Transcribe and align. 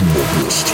Модность. 0.00 0.72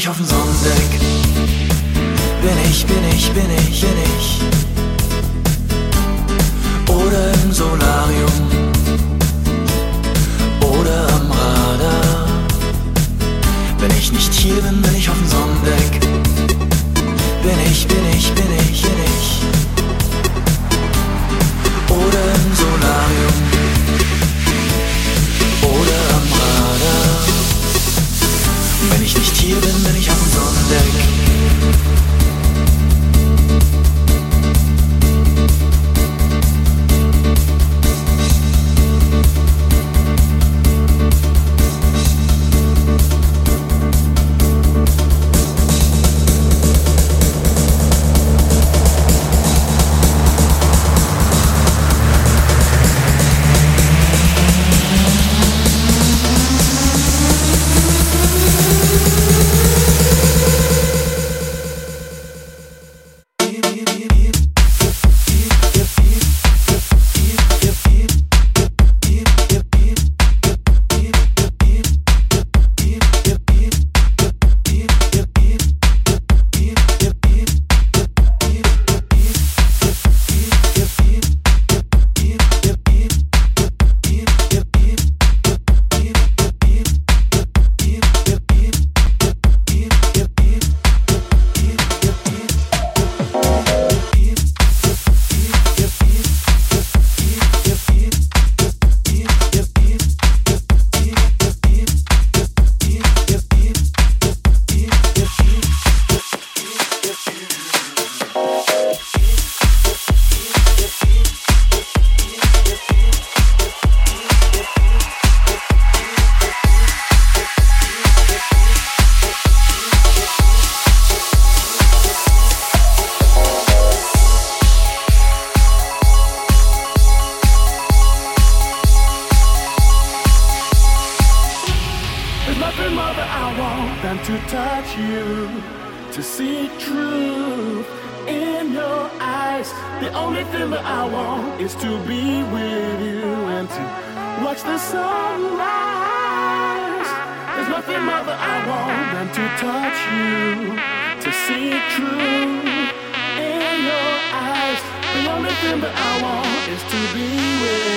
ich 0.00 0.08
hoffe 0.08 0.24
so. 0.24 0.39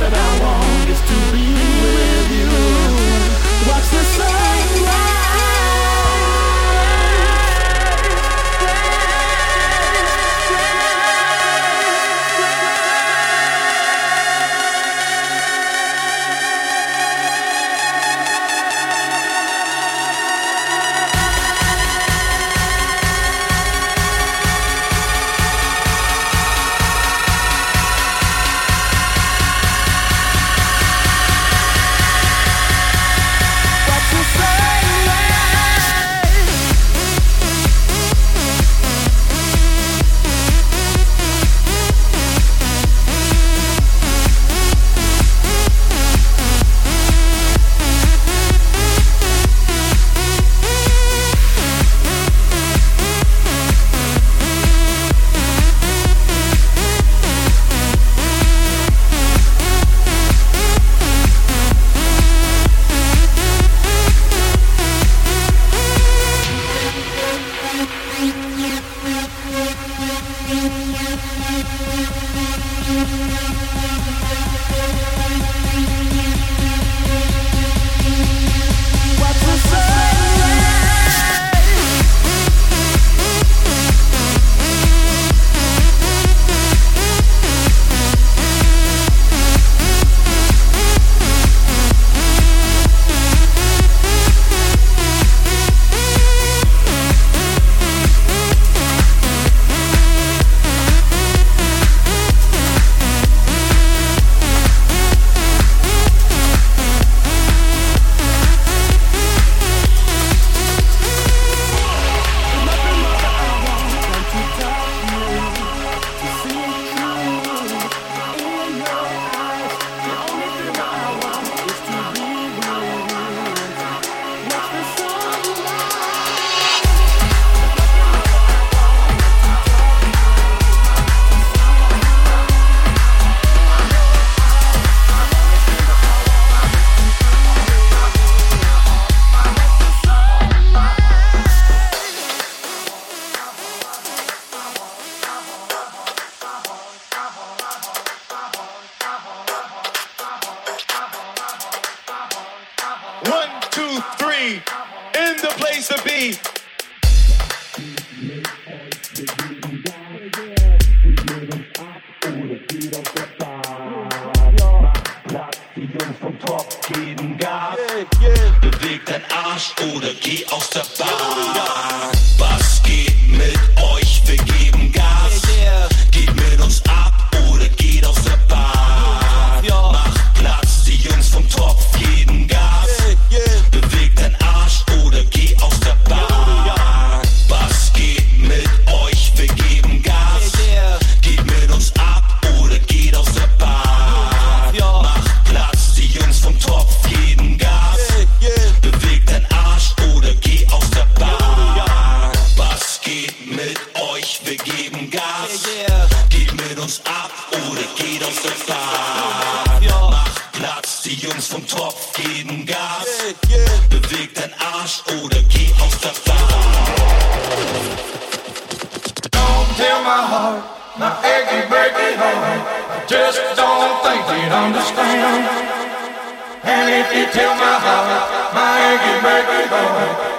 that 0.00 0.14
I 0.14 0.30
want 0.42 0.88
is 0.90 1.00
to 1.00 1.18
be 1.32 1.46
with 1.82 2.28
you. 2.38 2.50
Watch 3.68 3.88
the 3.90 4.02
sun. 4.16 4.47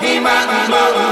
He 0.01 0.17
might 0.17 0.67
blow 0.67 1.08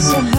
so 0.00 0.37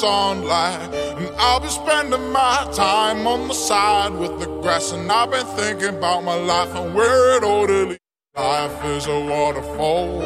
sunlight. 0.00 0.94
And 1.18 1.28
I'll 1.36 1.60
be 1.60 1.68
spending 1.68 2.30
my 2.32 2.68
time 2.72 3.26
on 3.26 3.48
the 3.48 3.54
side 3.54 4.12
with 4.12 4.38
the 4.38 4.46
grass. 4.62 4.92
And 4.92 5.10
I've 5.10 5.30
been 5.30 5.46
thinking 5.60 5.96
about 5.98 6.24
my 6.24 6.34
life 6.34 6.74
and 6.74 6.94
where 6.94 7.36
it 7.36 7.44
lead. 7.44 7.98
Life 8.36 8.84
is 8.84 9.06
a 9.06 9.18
waterfall. 9.32 10.22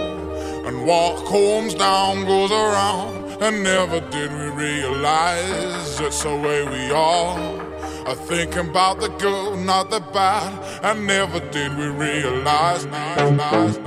And 0.67 0.87
what 0.87 1.27
comes 1.27 1.75
down 1.75 2.27
goes 2.27 2.51
around. 2.51 3.43
And 3.43 3.65
never 3.65 4.01
did 4.11 4.31
we 4.31 4.49
realize 4.67 6.01
it's 6.01 6.23
the 6.23 6.37
way 6.37 6.63
we 6.65 6.91
are. 6.91 7.73
I 8.07 8.15
think 8.15 8.57
about 8.57 9.01
the 9.01 9.09
good, 9.09 9.59
not 9.65 9.91
the 9.91 10.01
bad. 10.01 10.53
And 10.85 11.07
never 11.07 11.41
did 11.51 11.77
we 11.79 11.87
realize. 11.87 12.85
realize, 12.85 13.17
realize, 13.17 13.79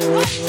saddest 0.00 0.42